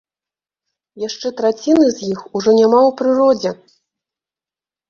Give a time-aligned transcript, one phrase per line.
[1.07, 3.51] Яшчэ траціны з іх ужо няма ў прыродзе.